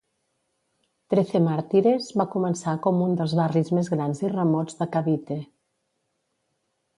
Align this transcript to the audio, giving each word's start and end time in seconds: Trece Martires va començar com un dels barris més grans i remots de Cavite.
Trece 1.13 1.41
Martires 1.47 2.07
va 2.21 2.25
començar 2.35 2.73
com 2.85 3.03
un 3.09 3.13
dels 3.19 3.35
barris 3.41 3.69
més 3.81 3.93
grans 3.95 4.23
i 4.25 4.33
remots 4.33 4.81
de 4.81 4.89
Cavite. 4.97 5.39